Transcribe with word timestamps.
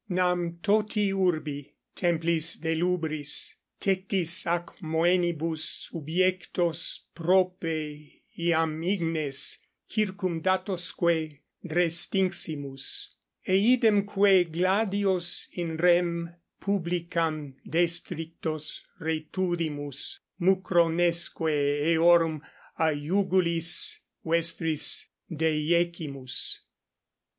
Nam 0.09 0.57
toti 0.63 1.13
urbi, 1.13 1.75
templis 1.95 2.57
delubris, 2.59 3.53
tectis 3.79 4.47
ac 4.47 4.71
moenibus 4.81 5.91
subiectos 5.91 7.01
prope 7.13 8.11
iam 8.35 8.81
ignes 8.81 9.59
circumdatosque 9.87 11.37
restinximus, 11.65 13.13
eidemque 13.47 14.51
gladios 14.51 15.45
in 15.51 15.77
rem 15.77 16.33
publicam 16.59 17.53
destrictos 17.67 18.81
rettudimus 18.99 20.19
mucronesque 20.39 21.93
eorum 21.93 22.41
a 22.79 22.89
iugulis 22.91 23.99
vestris 24.25 25.05
deiecimus. 25.31 26.61